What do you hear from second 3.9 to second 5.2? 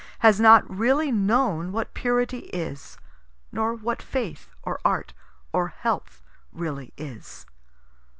faith or art